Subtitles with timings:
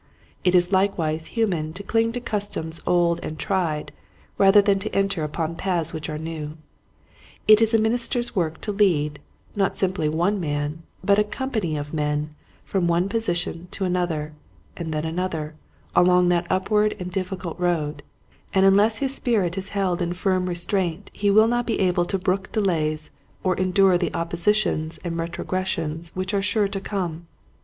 [0.43, 3.91] It is likewise human to cling to customs old and tried,
[4.39, 6.57] rather than to enter upon paths which are new.
[7.47, 9.19] It is a minis ter's work to lead,
[9.55, 12.33] not simply one man, but a company of men
[12.65, 14.33] from one position to another,
[14.75, 15.53] and then another,
[15.95, 18.01] along that up ward and difficult road,
[18.55, 22.17] and unless his spirit is held in firm restraint he will not be able to
[22.17, 23.11] brook delays
[23.43, 27.27] or endure the oppositions and retrogressions which are sure to come.